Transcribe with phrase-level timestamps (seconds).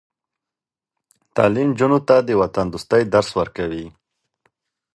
[1.35, 3.85] تعلیم نجونو ته د وطندوستۍ درس ورکوي.